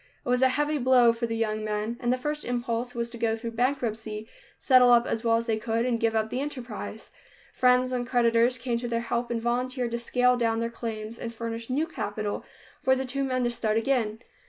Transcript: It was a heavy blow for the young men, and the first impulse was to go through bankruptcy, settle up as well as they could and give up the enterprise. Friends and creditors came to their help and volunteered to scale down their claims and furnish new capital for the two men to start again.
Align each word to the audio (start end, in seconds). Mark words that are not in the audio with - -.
It 0.25 0.29
was 0.29 0.41
a 0.41 0.49
heavy 0.49 0.79
blow 0.79 1.13
for 1.13 1.27
the 1.27 1.35
young 1.37 1.63
men, 1.63 1.95
and 1.99 2.11
the 2.11 2.17
first 2.17 2.43
impulse 2.43 2.95
was 2.95 3.07
to 3.11 3.19
go 3.19 3.35
through 3.35 3.51
bankruptcy, 3.51 4.27
settle 4.57 4.89
up 4.89 5.05
as 5.05 5.23
well 5.23 5.35
as 5.37 5.45
they 5.45 5.57
could 5.59 5.85
and 5.85 5.99
give 5.99 6.15
up 6.15 6.31
the 6.31 6.39
enterprise. 6.41 7.11
Friends 7.53 7.91
and 7.93 8.07
creditors 8.07 8.57
came 8.57 8.79
to 8.79 8.87
their 8.87 9.01
help 9.01 9.29
and 9.29 9.39
volunteered 9.39 9.91
to 9.91 9.99
scale 9.99 10.37
down 10.37 10.59
their 10.59 10.71
claims 10.71 11.19
and 11.19 11.35
furnish 11.35 11.69
new 11.69 11.85
capital 11.85 12.43
for 12.81 12.95
the 12.95 13.05
two 13.05 13.23
men 13.23 13.43
to 13.43 13.51
start 13.51 13.77
again. 13.77 14.17